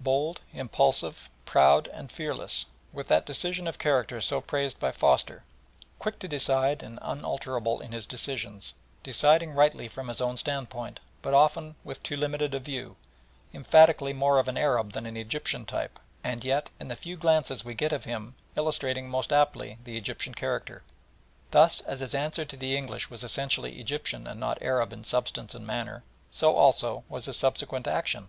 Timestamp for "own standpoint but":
10.20-11.32